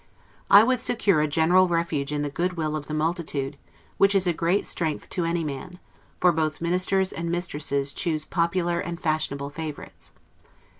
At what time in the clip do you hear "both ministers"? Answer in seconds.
6.31-7.13